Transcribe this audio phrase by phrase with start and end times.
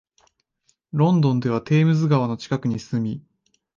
[0.93, 3.23] ロンドンではテームズ川の近くに住み、